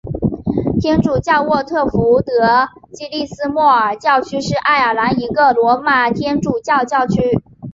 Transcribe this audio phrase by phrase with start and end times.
[0.81, 7.21] 天主教沃特福德暨利斯莫尔教区是爱尔兰一个罗马天主教教区。